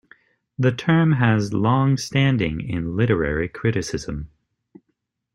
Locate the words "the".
0.57-0.71